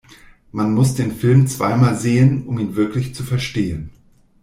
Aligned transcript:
Man 0.51 0.73
muss 0.73 0.95
den 0.95 1.11
Film 1.11 1.45
zweimal 1.45 1.95
sehen, 1.95 2.47
um 2.47 2.57
ihn 2.57 2.75
wirklich 2.75 3.13
zu 3.13 3.21
verstehen. 3.23 3.91